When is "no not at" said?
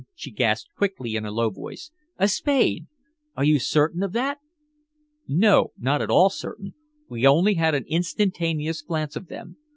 5.27-6.09